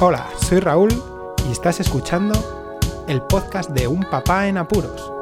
Hola, 0.00 0.30
soy 0.40 0.60
Raúl 0.60 0.90
y 1.48 1.50
estás 1.50 1.80
escuchando 1.80 2.32
el 3.08 3.20
podcast 3.20 3.70
de 3.70 3.88
Un 3.88 4.04
Papá 4.04 4.46
en 4.46 4.56
Apuros. 4.56 5.12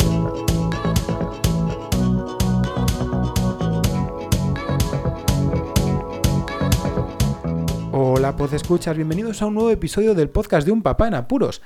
Hola, 7.91 8.37
pues 8.37 8.53
escuchas, 8.53 8.95
bienvenidos 8.95 9.41
a 9.41 9.47
un 9.47 9.55
nuevo 9.55 9.71
episodio 9.71 10.15
del 10.15 10.29
podcast 10.29 10.67
de 10.67 10.73
Un 10.73 10.83
Papá 10.83 11.09
en 11.09 11.15
Apuros. 11.15 11.63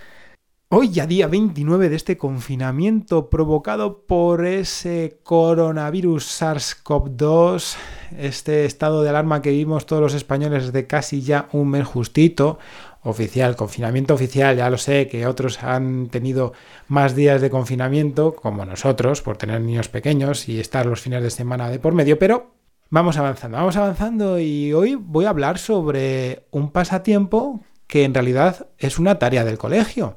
Hoy 0.72 0.90
ya 0.90 1.04
día 1.08 1.26
29 1.26 1.88
de 1.88 1.96
este 1.96 2.16
confinamiento 2.16 3.28
provocado 3.28 4.06
por 4.06 4.46
ese 4.46 5.18
coronavirus 5.24 6.40
SARS-CoV-2, 6.40 7.74
este 8.16 8.66
estado 8.66 9.02
de 9.02 9.08
alarma 9.08 9.42
que 9.42 9.50
vivimos 9.50 9.84
todos 9.84 10.00
los 10.00 10.14
españoles 10.14 10.72
de 10.72 10.86
casi 10.86 11.22
ya 11.22 11.48
un 11.50 11.70
mes 11.70 11.88
justito, 11.88 12.60
oficial, 13.02 13.56
confinamiento 13.56 14.14
oficial, 14.14 14.56
ya 14.56 14.68
lo 14.70 14.78
sé 14.78 15.08
que 15.08 15.26
otros 15.26 15.62
han 15.62 16.08
tenido 16.08 16.52
más 16.88 17.14
días 17.14 17.40
de 17.40 17.50
confinamiento, 17.50 18.34
como 18.34 18.64
nosotros, 18.64 19.22
por 19.22 19.36
tener 19.36 19.60
niños 19.60 19.88
pequeños 19.88 20.48
y 20.48 20.60
estar 20.60 20.86
los 20.86 21.00
fines 21.00 21.22
de 21.22 21.30
semana 21.30 21.70
de 21.70 21.78
por 21.78 21.94
medio, 21.94 22.18
pero 22.18 22.54
vamos 22.90 23.16
avanzando, 23.16 23.56
vamos 23.56 23.76
avanzando 23.76 24.38
y 24.38 24.72
hoy 24.72 24.96
voy 24.96 25.24
a 25.24 25.30
hablar 25.30 25.58
sobre 25.58 26.46
un 26.50 26.70
pasatiempo 26.70 27.60
que 27.86 28.04
en 28.04 28.14
realidad 28.14 28.68
es 28.78 28.98
una 28.98 29.18
tarea 29.18 29.44
del 29.44 29.58
colegio 29.58 30.16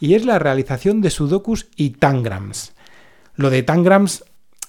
y 0.00 0.14
es 0.14 0.24
la 0.24 0.38
realización 0.38 1.00
de 1.00 1.10
sudokus 1.10 1.68
y 1.76 1.90
tangrams. 1.90 2.74
Lo 3.34 3.50
de 3.50 3.62
tangrams 3.62 4.24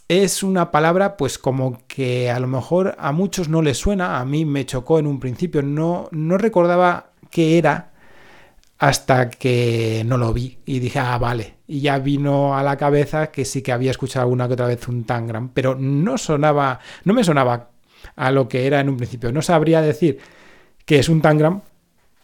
es 0.08 0.44
una 0.44 0.72
palabra 0.72 1.18
pues 1.18 1.38
como 1.38 1.80
que 1.88 2.30
a 2.30 2.40
lo 2.40 2.48
mejor 2.48 2.95
a 2.98 3.12
muchos 3.12 3.50
no 3.50 3.62
les 3.62 3.78
suena, 3.78 4.20
a 4.20 4.26
mí 4.26 4.45
me 4.45 4.66
chocó 4.66 5.00
en 5.00 5.08
un 5.08 5.20
principio, 5.20 5.62
no, 5.62 6.08
no 6.12 6.38
recordaba 6.38 7.12
qué 7.30 7.58
era 7.58 7.91
hasta 8.78 9.30
que 9.30 10.03
no 10.06 10.17
lo 10.17 10.33
vi 10.33 10.59
y 10.66 10.80
dije, 10.80 11.00
ah, 11.00 11.17
vale, 11.17 11.56
y 11.67 11.81
ya 11.81 11.97
vino 12.00 12.56
a 12.56 12.64
la 12.64 12.78
cabeza 12.78 13.31
que 13.31 13.44
sí 13.44 13.61
que 13.61 13.72
había 13.72 13.92
escuchado 13.92 14.23
alguna 14.23 14.47
que 14.47 14.53
otra 14.53 14.67
vez 14.67 14.88
un 14.88 15.03
tangram, 15.03 15.50
pero 15.50 15.75
no 15.75 16.17
sonaba, 16.17 16.80
no 17.03 17.14
me 17.14 17.23
sonaba 17.23 17.72
a 18.16 18.31
lo 18.31 18.48
que 18.48 18.67
era 18.67 18.80
en 18.80 18.89
un 18.89 18.98
principio, 18.98 19.31
no 19.31 19.42
sabría 19.42 19.81
decir 19.81 20.20
qué 20.86 21.00
es 21.00 21.09
un 21.09 21.22
tangram 21.22 21.61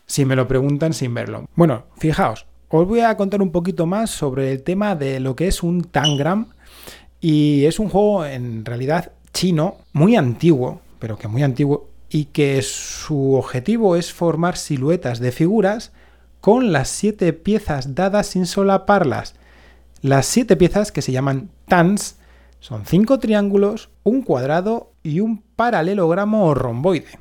si 0.06 0.26
me 0.26 0.36
lo 0.36 0.48
preguntan 0.48 0.94
sin 0.94 1.14
verlo. 1.14 1.48
Bueno, 1.56 1.86
fijaos, 1.98 2.46
os 2.76 2.88
voy 2.88 3.02
a 3.02 3.16
contar 3.16 3.40
un 3.44 3.52
poquito 3.52 3.86
más 3.86 4.10
sobre 4.10 4.52
el 4.52 4.64
tema 4.64 4.96
de 4.96 5.20
lo 5.20 5.36
que 5.36 5.48
es 5.48 5.62
un 5.62 5.84
Tangram. 5.84 6.48
Y 7.22 7.66
es 7.66 7.78
un 7.78 7.88
juego 7.88 8.26
en 8.26 8.66
realidad 8.66 9.12
chino, 9.32 9.78
muy 9.94 10.16
antiguo, 10.16 10.82
pero 10.98 11.16
que 11.16 11.28
muy 11.28 11.44
antiguo, 11.44 11.92
y 12.14 12.26
que 12.26 12.62
su 12.62 13.34
objetivo 13.34 13.96
es 13.96 14.14
formar 14.14 14.56
siluetas 14.56 15.20
de 15.20 15.32
figuras 15.32 15.92
con 16.42 16.72
las 16.72 16.88
siete 16.88 17.34
piezas 17.34 17.96
dadas 17.96 18.28
sin 18.28 18.46
solaparlas. 18.46 19.34
Las 20.04 20.28
siete 20.28 20.56
piezas 20.56 20.92
que 20.92 21.02
se 21.02 21.12
llaman 21.12 21.50
tans 21.68 22.18
son 22.60 22.86
cinco 22.86 23.18
triángulos, 23.18 23.90
un 24.04 24.22
cuadrado 24.22 24.92
y 25.02 25.22
un 25.22 25.42
paralelogramo 25.56 26.46
o 26.46 26.54
romboide. 26.54 27.18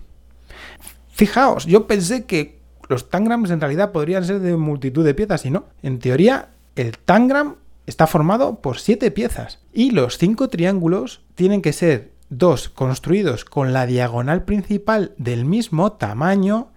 Fijaos, 1.09 1.65
yo 1.65 1.87
pensé 1.87 2.27
que 2.27 2.61
los 2.91 3.09
tangrams 3.09 3.51
en 3.51 3.63
realidad 3.63 3.93
podrían 3.93 4.27
ser 4.27 4.41
de 4.41 4.59
multitud 4.59 5.07
de 5.07 5.15
piezas 5.15 5.47
y 5.47 5.51
no. 5.51 5.65
En 5.83 6.01
teoría, 6.01 6.51
el 6.77 6.99
tangram 6.99 7.57
está 7.87 8.07
formado 8.07 8.57
por 8.57 8.79
siete 8.79 9.11
piezas 9.11 9.59
y 9.73 9.93
los 9.93 10.19
cinco 10.19 10.49
triángulos 10.49 11.23
tienen 11.35 11.63
que 11.63 11.73
ser 11.73 12.12
dos 12.33 12.69
construidos 12.69 13.45
con 13.45 13.73
la 13.73 13.87
diagonal 13.87 14.45
principal 14.45 15.13
del 15.19 15.45
mismo 15.45 15.93
tamaño, 15.93 16.71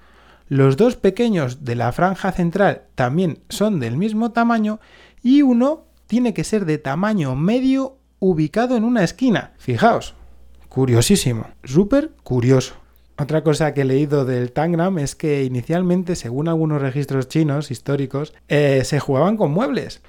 los 0.48 0.78
dos 0.78 0.96
pequeños 0.96 1.64
de 1.64 1.76
la 1.76 1.92
franja 1.92 2.32
central 2.32 2.84
también 2.94 3.40
son 3.50 3.80
del 3.80 3.98
mismo 3.98 4.32
tamaño 4.32 4.80
y 5.24 5.42
uno 5.42 5.86
tiene 6.08 6.34
que 6.34 6.44
ser 6.44 6.66
de 6.66 6.78
tamaño 6.78 7.36
medio 7.36 7.98
ubicado 8.20 8.76
en 8.78 8.84
una 8.84 9.04
esquina. 9.04 9.54
Fijaos, 9.58 10.14
curiosísimo, 10.70 11.48
súper 11.64 12.12
curioso. 12.24 12.76
Otra 13.18 13.44
cosa 13.44 13.74
que 13.74 13.82
he 13.82 13.86
leído 13.86 14.26
del 14.26 14.52
Tangram 14.52 15.00
es 15.00 15.16
que 15.16 15.46
inicialmente, 15.46 16.18
según 16.18 16.50
algunos 16.50 16.82
registros 16.82 17.30
chinos 17.30 17.72
históricos, 17.72 18.34
eh, 18.50 18.82
se 18.84 19.00
jugaban 19.00 19.38
con 19.38 19.52
muebles 19.52 20.02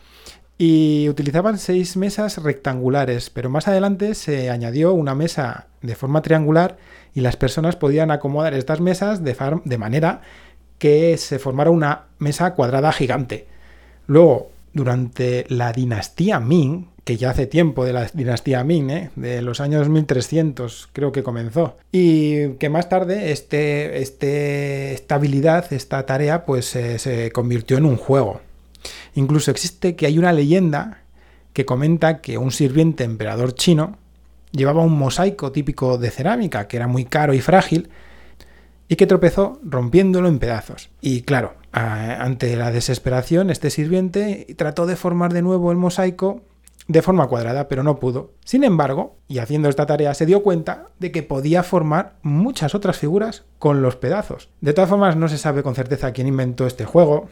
y 0.59 1.09
utilizaban 1.09 1.59
seis 1.59 1.97
mesas 1.97 2.39
rectangulares, 2.43 3.31
pero 3.31 3.51
más 3.51 3.69
adelante 3.69 4.15
se 4.15 4.51
añadió 4.51 4.95
una 4.95 5.15
mesa 5.15 5.67
de 5.83 5.95
forma 5.95 6.23
triangular 6.23 6.79
y 7.15 7.21
las 7.21 7.37
personas 7.37 7.77
podían 7.77 8.11
acomodar 8.11 8.55
estas 8.55 8.81
mesas 8.81 9.23
de, 9.23 9.37
de 9.65 9.79
manera 9.79 10.23
que 10.79 11.17
se 11.19 11.39
formara 11.39 11.71
una 11.71 12.05
mesa 12.19 12.55
cuadrada 12.55 12.93
gigante. 12.93 13.47
Luego, 14.07 14.51
durante 14.73 15.45
la 15.49 15.73
dinastía 15.73 16.41
Ming, 16.41 16.89
que 17.05 17.17
ya 17.17 17.31
hace 17.31 17.47
tiempo 17.47 17.85
de 17.85 17.93
la 17.93 18.07
dinastía 18.13 18.65
Ming, 18.65 18.91
¿eh? 18.91 19.11
de 19.15 19.43
los 19.43 19.61
años 19.61 19.89
1300 19.89 20.89
creo 20.93 21.13
que 21.13 21.23
comenzó, 21.23 21.77
y 21.93 22.51
que 22.55 22.69
más 22.69 22.89
tarde 22.89 23.31
este, 23.31 24.03
este, 24.03 24.93
esta 24.93 25.17
habilidad, 25.17 25.73
esta 25.73 26.05
tarea, 26.05 26.45
pues 26.45 26.67
se 26.67 27.31
convirtió 27.33 27.79
en 27.79 27.85
un 27.85 27.97
juego. 27.97 28.41
Incluso 29.15 29.51
existe 29.51 29.97
que 29.97 30.07
hay 30.07 30.19
una 30.19 30.33
leyenda 30.33 31.03
que 31.53 31.65
comenta 31.65 32.21
que 32.21 32.39
un 32.39 32.51
sirviente 32.51 33.05
emperador 33.05 33.55
chino 33.55 33.97
llevaba 34.53 34.83
un 34.83 34.99
mosaico 34.99 35.53
típico 35.53 35.99
de 35.99 36.11
cerámica, 36.11 36.69
que 36.69 36.77
era 36.77 36.87
muy 36.87 37.05
caro 37.05 37.35
y 37.35 37.41
frágil, 37.41 37.91
y 38.89 38.97
que 38.97 39.07
tropezó 39.07 39.59
rompiéndolo 39.63 40.29
en 40.29 40.39
pedazos. 40.39 40.91
Y 41.01 41.23
claro, 41.23 41.55
ante 41.73 42.57
la 42.57 42.71
desesperación, 42.71 43.51
este 43.51 43.71
sirviente 43.71 44.47
trató 44.57 44.87
de 44.87 44.97
formar 44.97 45.33
de 45.33 45.43
nuevo 45.43 45.73
el 45.73 45.77
mosaico 45.77 46.43
de 46.89 47.03
forma 47.03 47.27
cuadrada, 47.27 47.67
pero 47.67 47.83
no 47.83 47.99
pudo. 47.99 48.33
Sin 48.45 48.63
embargo, 48.63 49.17
y 49.27 49.39
haciendo 49.39 49.69
esta 49.69 49.87
tarea, 49.87 50.15
se 50.15 50.25
dio 50.25 50.43
cuenta 50.43 50.87
de 51.01 51.11
que 51.11 51.25
podía 51.25 51.65
formar 51.65 52.15
muchas 52.23 52.77
otras 52.77 52.97
figuras 52.97 53.45
con 53.59 53.83
los 53.83 53.97
pedazos. 53.97 54.51
De 54.61 54.73
todas 54.73 54.89
formas, 54.89 55.17
no 55.17 55.29
se 55.29 55.39
sabe 55.39 55.65
con 55.65 55.75
certeza 55.75 56.13
quién 56.13 56.29
inventó 56.29 56.65
este 56.67 56.85
juego, 56.85 57.29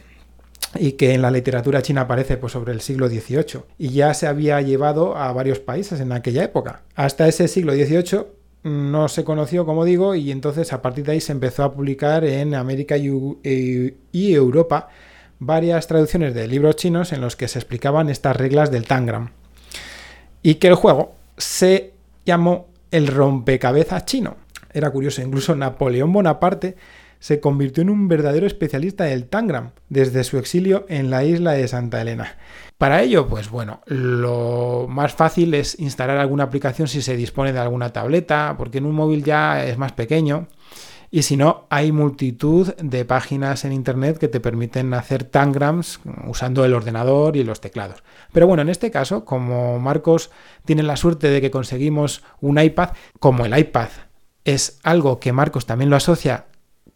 y 0.79 0.93
que 0.93 1.13
en 1.13 1.21
la 1.21 1.31
literatura 1.31 1.81
china 1.81 2.01
aparece 2.01 2.37
pues, 2.37 2.53
sobre 2.53 2.73
el 2.73 2.81
siglo 2.81 3.07
XVIII 3.07 3.61
y 3.77 3.89
ya 3.89 4.13
se 4.13 4.27
había 4.27 4.61
llevado 4.61 5.15
a 5.17 5.31
varios 5.33 5.59
países 5.59 5.99
en 5.99 6.11
aquella 6.11 6.43
época. 6.43 6.81
Hasta 6.95 7.27
ese 7.27 7.47
siglo 7.47 7.73
XVIII 7.73 8.25
no 8.63 9.07
se 9.07 9.23
conoció, 9.23 9.65
como 9.65 9.85
digo, 9.85 10.15
y 10.15 10.31
entonces 10.31 10.73
a 10.73 10.81
partir 10.81 11.05
de 11.05 11.13
ahí 11.13 11.21
se 11.21 11.31
empezó 11.31 11.63
a 11.63 11.73
publicar 11.73 12.23
en 12.25 12.55
América 12.55 12.97
y, 12.97 13.95
y 14.11 14.33
Europa 14.33 14.89
varias 15.39 15.87
traducciones 15.87 16.33
de 16.33 16.47
libros 16.47 16.75
chinos 16.75 17.13
en 17.13 17.21
los 17.21 17.35
que 17.35 17.47
se 17.47 17.59
explicaban 17.59 18.09
estas 18.09 18.35
reglas 18.35 18.71
del 18.71 18.87
Tangram 18.87 19.31
y 20.41 20.55
que 20.55 20.67
el 20.67 20.75
juego 20.75 21.15
se 21.37 21.93
llamó 22.25 22.67
el 22.91 23.07
rompecabezas 23.07 24.05
chino. 24.05 24.37
Era 24.73 24.89
curioso, 24.89 25.21
incluso 25.21 25.55
Napoleón 25.55 26.11
Bonaparte 26.11 26.75
se 27.25 27.39
convirtió 27.39 27.81
en 27.81 27.89
un 27.89 28.07
verdadero 28.07 28.45
especialista 28.45 29.05
del 29.05 29.25
Tangram 29.25 29.71
desde 29.89 30.23
su 30.23 30.37
exilio 30.37 30.85
en 30.89 31.09
la 31.09 31.23
isla 31.23 31.53
de 31.53 31.67
Santa 31.67 31.99
Elena. 31.99 32.37
Para 32.77 33.01
ello, 33.01 33.27
pues 33.27 33.49
bueno, 33.49 33.81
lo 33.87 34.85
más 34.87 35.15
fácil 35.15 35.55
es 35.55 35.79
instalar 35.79 36.19
alguna 36.19 36.43
aplicación 36.43 36.87
si 36.87 37.01
se 37.01 37.15
dispone 37.15 37.51
de 37.51 37.57
alguna 37.57 37.91
tableta, 37.91 38.53
porque 38.59 38.77
en 38.77 38.85
un 38.85 38.93
móvil 38.93 39.23
ya 39.23 39.65
es 39.65 39.75
más 39.79 39.91
pequeño 39.93 40.49
y 41.09 41.23
si 41.23 41.35
no, 41.35 41.65
hay 41.71 41.91
multitud 41.91 42.75
de 42.75 43.05
páginas 43.05 43.65
en 43.65 43.73
Internet 43.73 44.19
que 44.19 44.27
te 44.27 44.39
permiten 44.39 44.93
hacer 44.93 45.23
tangrams 45.23 46.01
usando 46.27 46.63
el 46.63 46.75
ordenador 46.75 47.37
y 47.37 47.43
los 47.43 47.59
teclados. 47.59 48.03
Pero 48.33 48.45
bueno, 48.45 48.61
en 48.61 48.69
este 48.69 48.91
caso, 48.91 49.25
como 49.25 49.79
Marcos 49.79 50.29
tiene 50.63 50.83
la 50.83 50.95
suerte 50.95 51.31
de 51.31 51.41
que 51.41 51.49
conseguimos 51.49 52.21
un 52.39 52.61
iPad, 52.61 52.89
como 53.19 53.47
el 53.47 53.57
iPad 53.57 53.89
es 54.43 54.79
algo 54.83 55.19
que 55.19 55.33
Marcos 55.33 55.65
también 55.65 55.89
lo 55.89 55.95
asocia 55.95 56.45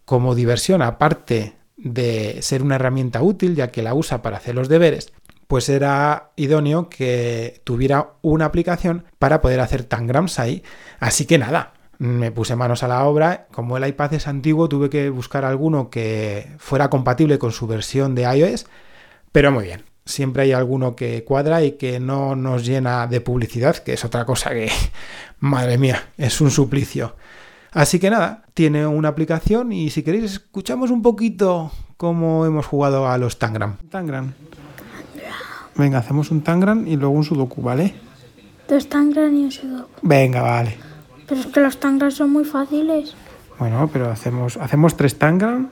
como 0.09 0.33
diversión, 0.33 0.81
aparte 0.81 1.53
de 1.77 2.41
ser 2.41 2.63
una 2.63 2.77
herramienta 2.77 3.21
útil, 3.21 3.55
ya 3.55 3.67
que 3.67 3.83
la 3.83 3.93
usa 3.93 4.23
para 4.23 4.37
hacer 4.37 4.55
los 4.55 4.67
deberes, 4.67 5.13
pues 5.45 5.69
era 5.69 6.31
idóneo 6.35 6.89
que 6.89 7.61
tuviera 7.63 8.13
una 8.23 8.45
aplicación 8.45 9.05
para 9.19 9.39
poder 9.39 9.59
hacer 9.59 9.83
tangrams 9.83 10.39
ahí. 10.39 10.63
Así 10.99 11.27
que 11.27 11.37
nada, 11.37 11.73
me 11.99 12.31
puse 12.31 12.55
manos 12.55 12.81
a 12.81 12.87
la 12.87 13.03
obra. 13.03 13.45
Como 13.51 13.77
el 13.77 13.87
iPad 13.87 14.15
es 14.15 14.27
antiguo, 14.27 14.67
tuve 14.67 14.89
que 14.89 15.11
buscar 15.11 15.45
alguno 15.45 15.91
que 15.91 16.55
fuera 16.57 16.89
compatible 16.89 17.37
con 17.37 17.51
su 17.51 17.67
versión 17.67 18.15
de 18.15 18.23
iOS, 18.23 18.65
pero 19.31 19.51
muy 19.51 19.65
bien. 19.65 19.83
Siempre 20.05 20.41
hay 20.41 20.53
alguno 20.53 20.95
que 20.95 21.23
cuadra 21.23 21.61
y 21.61 21.73
que 21.73 21.99
no 21.99 22.35
nos 22.35 22.65
llena 22.65 23.05
de 23.05 23.21
publicidad, 23.21 23.77
que 23.77 23.93
es 23.93 24.03
otra 24.03 24.25
cosa 24.25 24.49
que, 24.49 24.71
madre 25.39 25.77
mía, 25.77 26.09
es 26.17 26.41
un 26.41 26.49
suplicio. 26.49 27.15
Así 27.71 27.99
que 27.99 28.09
nada, 28.09 28.43
tiene 28.53 28.87
una 28.87 29.09
aplicación 29.09 29.71
y 29.71 29.89
si 29.89 30.03
queréis 30.03 30.23
escuchamos 30.25 30.89
un 30.91 31.01
poquito 31.01 31.71
cómo 31.97 32.45
hemos 32.45 32.65
jugado 32.65 33.07
a 33.07 33.17
los 33.17 33.37
Tangram. 33.37 33.77
Tangram. 33.89 34.33
Venga, 35.75 35.99
hacemos 35.99 36.31
un 36.31 36.41
Tangram 36.41 36.87
y 36.87 36.95
luego 36.97 37.13
un 37.13 37.23
Sudoku, 37.23 37.61
¿vale? 37.61 37.93
Dos 38.67 38.89
Tangram 38.89 39.33
y 39.35 39.43
un 39.45 39.51
Sudoku. 39.51 39.89
Venga, 40.01 40.41
vale. 40.41 40.77
Pero 41.27 41.41
es 41.41 41.47
que 41.47 41.59
los 41.59 41.79
Tangram 41.79 42.11
son 42.11 42.31
muy 42.31 42.43
fáciles. 42.43 43.15
Bueno, 43.59 43.89
pero 43.91 44.09
hacemos, 44.09 44.57
hacemos 44.57 44.95
tres 44.97 45.17
Tangram 45.19 45.69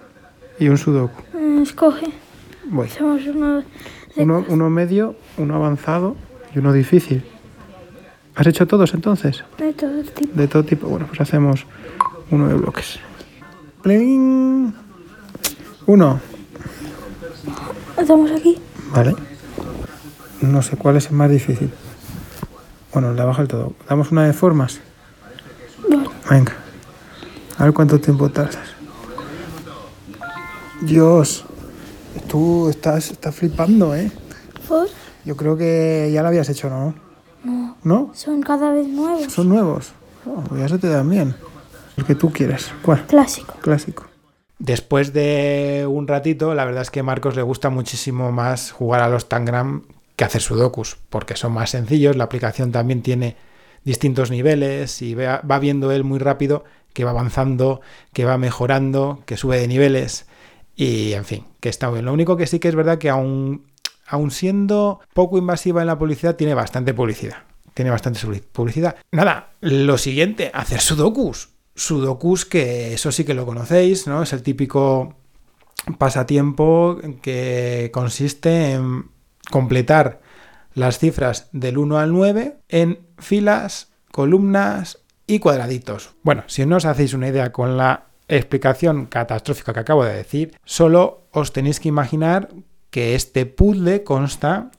y 0.59 0.67
un 0.67 0.77
sudoku. 0.77 1.21
Eh, 1.37 1.59
Escoge. 1.63 2.07
Voy. 2.65 2.87
Hacemos 2.87 3.25
uno 3.27 3.57
de 3.57 3.65
Uno, 4.17 4.45
uno 4.49 4.69
medio, 4.69 5.15
uno 5.37 5.55
avanzado 5.55 6.15
y 6.53 6.59
uno 6.59 6.73
difícil. 6.73 7.23
¿Has 8.37 8.45
hecho 8.45 8.67
todos 8.67 8.93
entonces? 8.93 9.43
de 9.57 9.73
todo 9.73 10.03
tipo. 10.03 10.31
De 10.35 10.47
todo 10.47 10.63
tipo. 10.63 10.87
Bueno, 10.87 11.07
pues 11.07 11.19
hacemos 11.21 11.65
uno 12.29 12.47
de 12.47 12.53
bloques. 12.53 12.99
¡Pling! 13.81 14.71
Uno. 15.87 16.19
Hacemos 17.97 18.31
aquí. 18.31 18.59
Vale. 18.93 19.15
No 20.41 20.61
sé 20.61 20.77
cuál 20.77 20.97
es 20.97 21.07
el 21.07 21.13
más 21.13 21.31
difícil. 21.31 21.71
Bueno, 22.93 23.11
le 23.11 23.23
bajo 23.23 23.41
el 23.41 23.47
todo. 23.47 23.73
Damos 23.89 24.11
una 24.11 24.25
de 24.27 24.33
formas. 24.33 24.81
Vale. 25.89 26.07
Venga. 26.29 26.53
A 27.57 27.63
ver 27.63 27.73
cuánto 27.73 27.99
tiempo 27.99 28.29
tardas. 28.29 28.59
Dios. 30.81 31.43
Tú 32.29 32.69
estás, 32.69 33.09
estás 33.09 33.33
flipando, 33.33 33.95
¿eh? 33.95 34.11
¿Por? 34.67 34.87
Yo 35.25 35.35
creo 35.35 35.57
que 35.57 36.11
ya 36.13 36.21
lo 36.21 36.27
habías 36.27 36.49
hecho, 36.49 36.69
¿no? 36.69 37.06
No. 37.87 38.11
Son 38.13 38.41
cada 38.41 38.71
vez 38.71 38.85
nuevos. 38.87 39.31
¿Son 39.31 39.47
nuevos? 39.47 39.93
Oh, 40.25 40.43
ya 40.57 40.67
se 40.67 40.77
te 40.77 40.87
dan 40.89 41.09
bien. 41.09 41.35
El 41.95 42.03
que 42.05 42.15
tú 42.15 42.31
quieras. 42.31 42.71
¿Cuál? 42.81 43.05
Clásico. 43.07 43.55
Clásico. 43.61 44.05
Después 44.59 45.13
de 45.13 45.85
un 45.89 46.07
ratito, 46.07 46.53
la 46.53 46.65
verdad 46.65 46.81
es 46.81 46.91
que 46.91 46.99
a 46.99 47.03
Marcos 47.03 47.35
le 47.35 47.43
gusta 47.43 47.69
muchísimo 47.69 48.31
más 48.31 48.71
jugar 48.71 49.01
a 49.01 49.09
los 49.09 49.29
Tangram 49.29 49.83
que 50.17 50.25
hacer 50.25 50.41
sudokus, 50.41 50.97
porque 51.09 51.35
son 51.35 51.53
más 51.53 51.69
sencillos, 51.69 52.15
la 52.17 52.23
aplicación 52.25 52.71
también 52.71 53.01
tiene 53.03 53.37
distintos 53.85 54.31
niveles 54.31 55.01
y 55.01 55.13
vea- 55.15 55.41
va 55.49 55.59
viendo 55.59 55.91
él 55.91 56.03
muy 56.03 56.17
rápido 56.19 56.65
que 56.91 57.05
va 57.05 57.11
avanzando, 57.11 57.81
que 58.13 58.25
va 58.25 58.37
mejorando, 58.39 59.21
que 59.25 59.37
sube 59.37 59.59
de 59.59 59.67
niveles 59.67 60.25
y 60.75 61.13
en 61.13 61.23
fin, 61.23 61.45
que 61.61 61.69
está 61.69 61.89
bien. 61.91 62.03
Lo 62.05 62.13
único 62.13 62.35
que 62.35 62.47
sí 62.47 62.59
que 62.59 62.67
es 62.67 62.75
verdad 62.75 62.97
que 62.97 63.09
aún, 63.11 63.63
aún 64.07 64.31
siendo 64.31 64.99
poco 65.13 65.37
invasiva 65.37 65.81
en 65.81 65.87
la 65.87 65.97
publicidad, 65.99 66.35
tiene 66.35 66.53
bastante 66.55 66.93
publicidad. 66.95 67.37
Tiene 67.77 67.91
bastante 67.91 68.19
publicidad. 68.51 68.95
Nada, 69.11 69.51
lo 69.61 69.99
siguiente, 69.99 70.49
hacer 70.51 70.81
sudokus. 70.81 71.49
Sudokus, 71.75 72.43
que 72.43 72.95
eso 72.95 73.11
sí 73.11 73.23
que 73.23 73.35
lo 73.35 73.45
conocéis, 73.45 74.07
¿no? 74.07 74.23
Es 74.23 74.33
el 74.33 74.41
típico 74.41 75.13
pasatiempo 75.99 76.99
que 77.21 77.91
consiste 77.93 78.71
en 78.71 79.11
completar 79.51 80.21
las 80.73 80.97
cifras 80.97 81.49
del 81.51 81.77
1 81.77 81.99
al 81.99 82.13
9 82.13 82.57
en 82.67 83.05
filas, 83.19 83.91
columnas 84.11 85.03
y 85.27 85.37
cuadraditos. 85.37 86.15
Bueno, 86.23 86.45
si 86.47 86.65
no 86.65 86.77
os 86.77 86.85
hacéis 86.85 87.13
una 87.13 87.27
idea 87.27 87.51
con 87.51 87.77
la 87.77 88.05
explicación 88.27 89.05
catastrófica 89.05 89.71
que 89.73 89.81
acabo 89.81 90.03
de 90.03 90.15
decir, 90.15 90.57
solo 90.65 91.27
os 91.31 91.53
tenéis 91.53 91.79
que 91.79 91.89
imaginar 91.89 92.49
que 92.89 93.13
este 93.13 93.45
puzzle 93.45 94.03
consta 94.03 94.71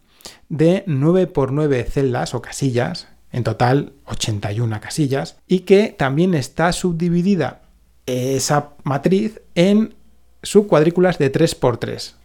de 0.49 0.85
9 0.87 1.27
por 1.27 1.53
9 1.53 1.85
celdas 1.85 2.35
o 2.35 2.43
casillas, 2.43 3.09
en 3.33 3.45
total 3.45 3.93
81 4.07 4.81
casillas, 4.81 5.37
y 5.47 5.61
que 5.61 5.95
también 5.97 6.35
está 6.35 6.73
subdividida 6.73 7.63
esa 8.07 8.71
matriz 8.85 9.41
en 9.55 9.95
subcuadrículas 10.43 11.19
de 11.19 11.31
3 11.31 11.55
por 11.55 11.77
3 11.77 12.19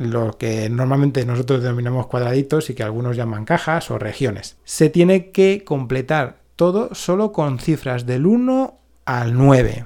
lo 0.00 0.38
que 0.38 0.70
normalmente 0.70 1.26
nosotros 1.26 1.62
denominamos 1.62 2.06
cuadraditos 2.06 2.70
y 2.70 2.74
que 2.74 2.82
algunos 2.82 3.16
llaman 3.16 3.44
cajas 3.44 3.90
o 3.90 3.98
regiones. 3.98 4.56
Se 4.64 4.88
tiene 4.88 5.30
que 5.30 5.62
completar 5.62 6.38
todo 6.56 6.94
solo 6.94 7.32
con 7.32 7.58
cifras 7.58 8.06
del 8.06 8.24
1 8.24 8.78
al 9.04 9.34
9. 9.36 9.84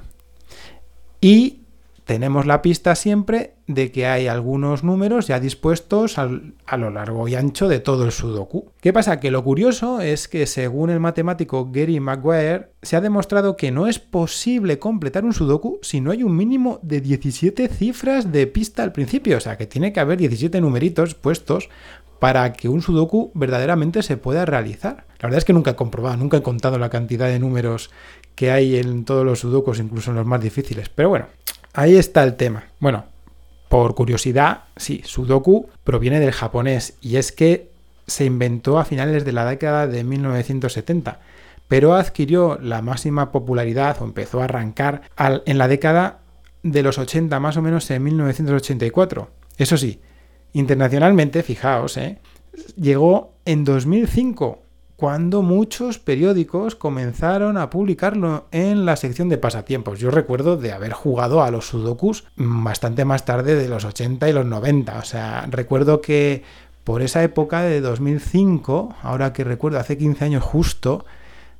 Y 1.21 1.62
tenemos 2.05 2.47
la 2.47 2.62
pista 2.62 2.94
siempre 2.94 3.53
de 3.66 3.90
que 3.90 4.06
hay 4.06 4.26
algunos 4.26 4.84
números 4.84 5.26
ya 5.26 5.40
dispuestos 5.40 6.19
al- 6.19 6.52
a 6.66 6.76
lo 6.76 6.90
largo 6.90 7.26
y 7.28 7.34
ancho 7.34 7.66
de 7.69 7.78
todo 7.81 8.05
el 8.05 8.12
sudoku. 8.12 8.70
¿Qué 8.81 8.93
pasa? 8.93 9.20
Que 9.20 9.31
lo 9.31 9.43
curioso 9.43 10.00
es 10.02 10.28
que 10.28 10.46
según 10.46 10.90
el 10.90 11.00
matemático 11.00 11.70
Gary 11.72 11.99
Maguire, 12.00 12.69
se 12.82 12.96
ha 12.96 13.00
demostrado 13.00 13.56
que 13.56 13.70
no 13.70 13.87
es 13.87 13.99
posible 13.99 14.78
completar 14.78 15.25
un 15.25 15.32
sudoku 15.32 15.78
si 15.82 16.00
no 16.00 16.11
hay 16.11 16.22
un 16.22 16.37
mínimo 16.37 16.78
de 16.82 17.00
17 17.00 17.69
cifras 17.69 18.31
de 18.31 18.46
pista 18.46 18.82
al 18.82 18.93
principio. 18.93 19.38
O 19.38 19.40
sea, 19.40 19.56
que 19.56 19.66
tiene 19.66 19.93
que 19.93 20.00
haber 20.00 20.19
17 20.19 20.61
numeritos 20.61 21.14
puestos 21.14 21.70
para 22.19 22.52
que 22.52 22.69
un 22.69 22.82
sudoku 22.82 23.31
verdaderamente 23.34 24.02
se 24.02 24.16
pueda 24.16 24.44
realizar. 24.44 25.06
La 25.20 25.28
verdad 25.28 25.38
es 25.38 25.44
que 25.44 25.52
nunca 25.52 25.72
he 25.72 25.76
comprobado, 25.76 26.16
nunca 26.19 26.37
he 26.37 26.43
contado 26.43 26.78
la 26.78 26.90
cantidad 26.90 27.28
de 27.28 27.38
números 27.38 27.90
que 28.34 28.50
hay 28.50 28.76
en 28.76 29.05
todos 29.05 29.25
los 29.25 29.40
sudokus, 29.40 29.78
incluso 29.78 30.11
en 30.11 30.16
los 30.16 30.26
más 30.26 30.40
difíciles. 30.40 30.88
Pero 30.90 31.08
bueno, 31.08 31.26
ahí 31.72 31.96
está 31.96 32.22
el 32.25 32.34
tema. 32.37 32.64
Bueno, 32.78 33.05
por 33.69 33.94
curiosidad, 33.94 34.64
sí, 34.76 35.02
Sudoku 35.05 35.69
proviene 35.84 36.20
del 36.20 36.32
japonés 36.32 36.94
y 37.00 37.16
es 37.16 37.32
que 37.32 37.70
se 38.06 38.25
inventó 38.25 38.78
a 38.78 38.84
finales 38.84 39.25
de 39.25 39.32
la 39.32 39.46
década 39.46 39.87
de 39.87 40.05
1970, 40.05 41.20
pero 41.69 41.94
adquirió 41.94 42.58
la 42.61 42.82
máxima 42.82 43.32
popularidad 43.32 43.96
o 44.00 44.05
empezó 44.05 44.40
a 44.40 44.44
arrancar 44.44 45.02
en 45.16 45.58
la 45.58 45.69
década 45.69 46.19
de 46.62 46.82
los 46.82 46.99
80, 46.99 47.40
más 47.40 47.56
o 47.56 47.62
menos 47.62 47.90
en 47.90 48.02
1984. 48.02 49.31
Eso 49.56 49.76
sí, 49.76 50.00
internacionalmente, 50.52 51.43
fijaos, 51.43 51.96
¿eh? 51.96 52.19
llegó 52.76 53.32
en 53.44 53.64
2005, 53.64 54.62
cuando 55.04 55.42
muchos 55.42 55.98
periódicos 55.98 56.76
comenzaron 56.76 57.58
a 57.58 57.68
publicarlo 57.68 58.46
en 58.52 58.86
la 58.86 58.96
sección 58.96 59.28
de 59.28 59.36
pasatiempos. 59.36 60.00
Yo 60.00 60.10
recuerdo 60.10 60.56
de 60.56 60.72
haber 60.72 60.94
jugado 60.94 61.42
a 61.42 61.50
los 61.50 61.66
sudokus 61.66 62.24
bastante 62.36 63.04
más 63.04 63.26
tarde 63.26 63.54
de 63.54 63.68
los 63.68 63.84
80 63.84 64.30
y 64.30 64.32
los 64.32 64.46
90. 64.46 64.98
O 64.98 65.02
sea, 65.02 65.46
recuerdo 65.50 66.00
que 66.00 66.42
por 66.84 67.02
esa 67.02 67.22
época 67.22 67.60
de 67.60 67.82
2005, 67.82 68.94
ahora 69.02 69.34
que 69.34 69.44
recuerdo 69.44 69.78
hace 69.78 69.98
15 69.98 70.24
años 70.24 70.42
justo, 70.42 71.04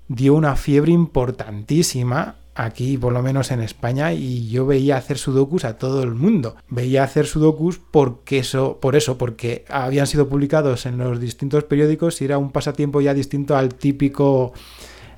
dio 0.09 0.33
una 0.33 0.57
fiebre 0.57 0.93
importantísima 0.93 2.37
aquí, 2.55 2.97
por 2.99 3.13
lo 3.13 3.23
menos 3.23 3.51
en 3.51 3.61
España, 3.61 4.13
y 4.13 4.49
yo 4.49 4.67
veía 4.67 4.97
hacer 4.97 5.19
sudokus 5.19 5.65
a 5.65 5.79
todo 5.79 6.03
el 6.03 6.15
mundo. 6.15 6.57
Veía 6.69 7.03
hacer 7.05 7.27
sudokus 7.27 7.81
porque 7.91 8.39
eso, 8.39 8.79
por 8.81 8.97
eso, 8.97 9.19
porque 9.19 9.65
habían 9.69 10.07
sido 10.07 10.29
publicados 10.29 10.87
en 10.87 10.99
los 10.99 11.21
distintos 11.21 11.65
periódicos 11.65 12.21
y 12.21 12.27
era 12.27 12.39
un 12.39 12.51
pasatiempo 12.51 13.01
ya 13.01 13.15
distinto 13.15 13.57
al 13.57 13.75
típico 13.75 14.53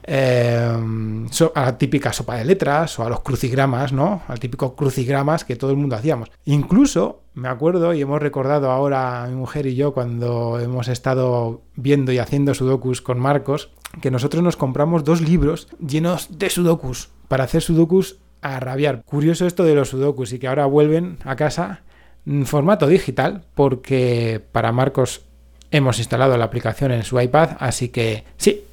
so- 0.07 1.53
a 1.55 1.63
la 1.63 1.79
típica 1.79 2.13
sopa 2.13 2.37
de 2.37 2.45
letras 2.45 2.99
o 2.99 3.05
a 3.05 3.09
los 3.09 3.21
crucigramas, 3.21 3.93
¿no? 3.93 4.23
Al 4.29 4.39
típico 4.39 4.75
crucigramas 4.77 5.45
que 5.45 5.57
todo 5.57 5.71
el 5.71 5.77
mundo 5.77 5.97
hacíamos. 5.97 6.31
Incluso 6.45 7.21
me 7.35 7.49
acuerdo 7.49 7.93
y 7.93 8.01
hemos 8.01 8.21
recordado 8.21 8.71
ahora 8.71 9.27
mi 9.29 9.35
mujer 9.37 9.67
y 9.67 9.75
yo 9.75 9.93
cuando 9.93 10.59
hemos 10.61 10.89
estado 10.89 11.63
viendo 11.75 12.13
y 12.13 12.19
haciendo 12.19 12.55
sudokus 12.55 13.03
con 13.03 13.19
Marcos 13.19 13.71
que 14.01 14.11
nosotros 14.11 14.43
nos 14.43 14.57
compramos 14.57 15.05
dos 15.05 15.21
libros 15.21 15.69
llenos 15.87 16.39
de 16.39 16.51
sudokus 16.51 17.11
para 17.29 17.45
hacer 17.45 17.63
sudokus 17.63 18.19
a 18.43 18.61
rabiar. 18.61 19.03
Curioso 19.05 19.47
esto 19.47 19.65
de 19.65 19.75
los 19.75 19.89
sudokus 19.91 20.33
y 20.33 20.39
que 20.39 20.49
ahora 20.49 20.67
vuelven 20.67 21.19
a 21.25 21.37
casa 21.37 21.83
en 22.27 22.47
formato 22.47 22.87
digital 22.87 23.45
porque 23.55 24.43
para 24.53 24.73
Marcos 24.73 25.23
hemos 25.71 25.99
instalado 25.99 26.37
la 26.37 26.45
aplicación 26.45 26.93
en 26.93 27.03
su 27.03 27.21
iPad, 27.21 27.51
así 27.59 27.89
que 27.89 28.25
sí, 28.37 28.65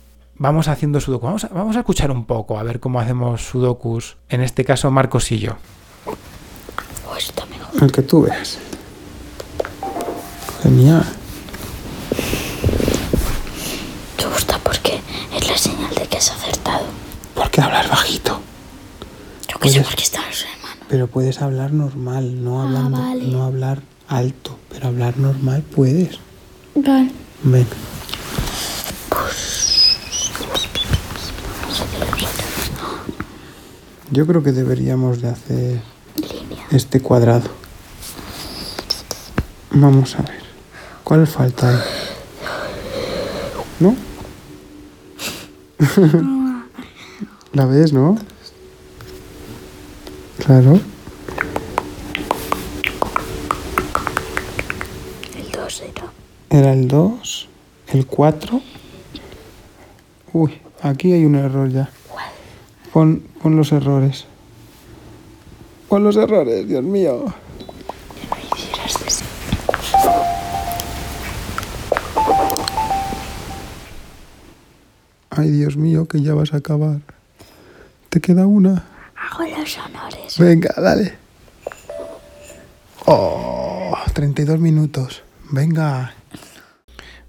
vamos 0.44 0.68
haciendo 0.68 1.00
sudoku. 1.00 1.26
Vamos 1.26 1.46
a, 1.46 1.48
vamos 1.48 1.76
a 1.78 1.80
escuchar 1.80 2.12
un 2.12 2.26
poco 2.26 2.60
a 2.60 2.64
ver 2.64 2.80
cómo 2.82 3.00
hacemos 3.00 3.42
sudokus, 3.48 4.18
en 4.28 4.42
este 4.42 4.66
caso 4.66 4.92
Marcos 4.92 5.32
y 5.32 5.40
yo. 5.40 5.54
Oh, 7.10 7.16
está 7.16 7.46
mejor. 7.46 7.82
El 7.82 7.92
que 7.92 8.02
tú 8.02 8.24
veas. 8.24 8.60
Genial. 10.62 11.06
Te 14.18 14.26
gusta 14.26 14.58
porque 14.60 15.00
es 15.34 15.50
la 15.50 15.58
señal 15.58 15.96
de 15.96 16.08
que 16.08 16.18
has 16.18 16.30
acertado. 16.32 16.86
¿Por 17.36 17.50
qué 17.50 17.62
hablar 17.62 17.90
bajito? 17.90 18.42
Yo 19.48 19.60
que 19.60 19.70
sé 19.70 19.82
porque 19.82 20.04
están 20.04 20.26
los 20.28 20.42
hermanos. 20.44 20.78
Pero 20.90 21.08
puedes 21.08 21.42
hablar 21.42 21.72
normal, 21.72 22.44
no 22.44 22.60
Ah, 22.62 22.64
hablando, 22.66 22.98
vale. 23.02 23.28
no 23.28 23.44
hablar 23.44 23.82
alto, 24.10 24.58
pero 24.70 24.88
hablar 24.90 25.18
normal 25.18 25.64
puedes. 25.64 26.20
Vale. 26.76 27.12
Venga. 27.44 27.68
Yo 34.14 34.28
creo 34.28 34.44
que 34.44 34.52
deberíamos 34.52 35.24
de 35.24 35.30
hacer 35.30 35.82
este 36.70 37.02
cuadrado. 37.02 37.50
Vamos 39.72 40.14
a 40.16 40.22
ver. 40.22 40.44
¿Cuál 41.04 41.26
falta 41.26 41.70
ahí? 41.70 41.80
¿No? 43.80 43.96
¿La 47.54 47.66
ves, 47.66 47.92
no? 47.92 48.16
Claro. 50.46 50.80
El 55.36 55.52
2 55.52 55.82
era. 55.82 56.12
Era 56.52 56.74
el 56.74 56.88
2, 56.88 57.50
el 57.88 58.06
4. 58.06 58.62
Uy, 60.34 60.62
aquí 60.84 61.14
hay 61.14 61.26
un 61.26 61.34
error 61.34 61.68
ya. 61.70 61.90
Pon, 62.94 63.24
pon 63.42 63.58
los 63.58 63.72
errores. 63.72 64.26
Pon 65.90 66.04
los 66.04 66.16
errores, 66.16 66.68
Dios 66.68 66.84
mío. 66.84 67.26
Ay, 75.32 75.50
Dios 75.50 75.76
mío, 75.76 76.08
que 76.08 76.22
ya 76.22 76.36
vas 76.36 76.54
a 76.54 76.58
acabar. 76.58 77.00
¿Te 78.10 78.22
queda 78.22 78.46
una? 78.46 78.86
Hago 79.16 79.44
los 79.58 79.78
honores. 79.80 80.38
Venga, 80.38 80.76
dale. 80.78 81.14
Oh, 83.06 83.98
32 84.14 84.60
minutos. 84.60 85.24
Venga. 85.50 86.14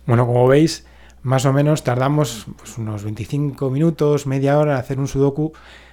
Bueno, 0.04 0.26
como 0.26 0.46
veis, 0.46 0.84
más 1.24 1.46
o 1.46 1.52
menos 1.52 1.82
tardamos 1.82 2.46
pues, 2.56 2.78
unos 2.78 3.02
25 3.02 3.70
minutos, 3.70 4.26
media 4.26 4.58
hora 4.58 4.74
en 4.74 4.78
hacer 4.78 5.00
un 5.00 5.08
sudoku 5.08 5.52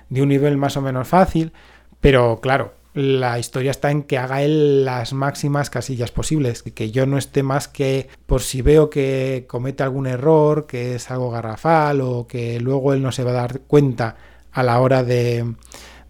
de 0.09 0.21
un 0.21 0.29
nivel 0.29 0.57
más 0.57 0.77
o 0.77 0.81
menos 0.81 1.07
fácil, 1.07 1.53
pero 2.01 2.39
claro, 2.41 2.73
la 2.93 3.39
historia 3.39 3.71
está 3.71 3.91
en 3.91 4.03
que 4.03 4.17
haga 4.17 4.43
él 4.43 4.83
las 4.83 5.13
máximas 5.13 5.69
casillas 5.69 6.11
posibles, 6.11 6.63
que 6.63 6.91
yo 6.91 7.05
no 7.05 7.17
esté 7.17 7.43
más 7.43 7.69
que 7.69 8.09
por 8.25 8.41
si 8.41 8.61
veo 8.61 8.89
que 8.89 9.45
comete 9.47 9.83
algún 9.83 10.05
error, 10.05 10.67
que 10.67 10.95
es 10.95 11.09
algo 11.09 11.31
garrafal 11.31 12.01
o 12.01 12.27
que 12.27 12.59
luego 12.59 12.93
él 12.93 13.01
no 13.01 13.13
se 13.13 13.23
va 13.23 13.31
a 13.31 13.35
dar 13.35 13.61
cuenta 13.61 14.17
a 14.51 14.63
la 14.63 14.81
hora 14.81 15.01
de, 15.05 15.55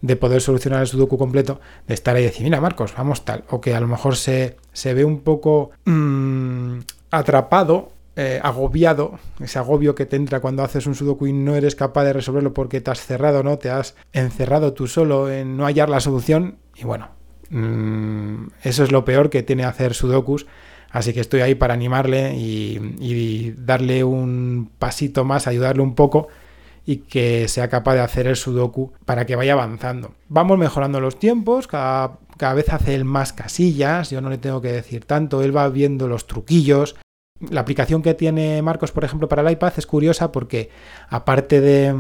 de 0.02 0.16
poder 0.16 0.42
solucionar 0.42 0.82
el 0.82 0.88
sudoku 0.88 1.20
completo, 1.20 1.62
de 1.88 1.94
estar 1.94 2.16
ahí 2.16 2.24
y 2.24 2.26
decir, 2.26 2.44
mira 2.44 2.60
Marcos, 2.60 2.96
vamos 2.98 3.24
tal, 3.24 3.44
o 3.52 3.62
que 3.62 3.76
a 3.76 3.80
lo 3.80 3.88
mejor 3.88 4.16
se, 4.16 4.58
se 4.74 4.96
ve 4.96 5.06
un 5.06 5.20
poco 5.20 5.70
mmm, 5.86 6.80
atrapado 7.12 8.01
eh, 8.16 8.40
agobiado, 8.44 9.20
ese 9.40 9.60
agobio 9.60 9.96
que 9.96 10.06
te 10.06 10.16
entra 10.16 10.40
cuando 10.40 10.64
haces 10.64 10.86
un 10.86 10.96
sudoku 10.96 11.28
y 11.28 11.34
no 11.34 11.56
eres 11.56 11.76
capaz 11.76 12.04
de 12.04 12.14
resolverlo 12.14 12.54
porque 12.54 12.82
te 12.82 12.92
has 12.92 13.00
cerrado, 13.00 13.44
¿no? 13.44 13.58
Te 13.58 13.70
has 13.70 13.96
encerrado 14.14 14.74
tú 14.74 14.88
solo 14.88 15.32
en 15.32 15.58
no 15.58 15.66
hallar 15.66 15.90
la 15.90 16.00
solución 16.00 16.58
y 16.76 16.84
bueno, 16.84 17.10
mmm, 17.50 18.48
eso 18.64 18.84
es 18.84 18.92
lo 18.92 19.06
peor 19.06 19.30
que 19.30 19.44
tiene 19.44 19.64
hacer 19.64 19.94
sudokus. 19.94 20.46
Así 20.90 21.14
que 21.14 21.22
estoy 21.22 21.40
ahí 21.40 21.56
para 21.56 21.74
animarle 21.74 22.36
y, 22.36 22.96
y 23.00 23.52
darle 23.58 24.04
un 24.04 24.70
pasito 24.78 25.24
más, 25.24 25.48
ayudarle 25.48 25.82
un 25.82 25.96
poco 25.96 26.28
y 26.86 26.98
que 26.98 27.48
sea 27.48 27.70
capaz 27.70 27.94
de 27.94 28.02
hacer 28.02 28.28
el 28.28 28.36
sudoku 28.36 28.92
para 29.06 29.26
que 29.26 29.38
vaya 29.38 29.54
avanzando. 29.54 30.16
Vamos 30.28 30.58
mejorando 30.58 31.00
los 31.00 31.18
tiempos, 31.18 31.68
cada, 31.68 32.20
cada 32.36 32.56
vez 32.56 32.68
hace 32.74 32.96
él 32.96 33.06
más 33.06 33.32
casillas, 33.32 34.10
yo 34.10 34.20
no 34.20 34.30
le 34.30 34.38
tengo 34.38 34.62
que 34.62 34.72
decir 34.72 35.06
tanto, 35.06 35.42
él 35.44 35.56
va 35.56 35.70
viendo 35.70 36.10
los 36.10 36.28
truquillos, 36.28 36.98
la 37.50 37.62
aplicación 37.62 38.02
que 38.02 38.14
tiene 38.14 38.62
Marcos, 38.62 38.92
por 38.92 39.04
ejemplo, 39.04 39.28
para 39.28 39.42
el 39.42 39.52
iPad 39.52 39.74
es 39.78 39.88
curiosa 39.88 40.32
porque 40.32 40.70
aparte 41.10 41.62
de, 41.62 41.96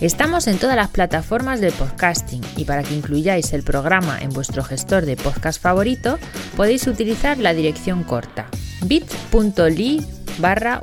Estamos 0.00 0.46
en 0.46 0.56
todas 0.56 0.74
las 0.74 0.88
plataformas 0.88 1.60
de 1.60 1.70
podcasting 1.70 2.40
y 2.56 2.64
para 2.64 2.82
que 2.82 2.94
incluyáis 2.94 3.52
el 3.52 3.64
programa 3.64 4.20
en 4.22 4.30
vuestro 4.30 4.64
gestor 4.64 5.04
de 5.04 5.18
podcast 5.18 5.60
favorito 5.60 6.18
podéis 6.56 6.86
utilizar 6.86 7.36
la 7.36 7.52
dirección 7.52 8.04
corta 8.04 8.46
bit.ly 8.86 10.00
barra. 10.38 10.82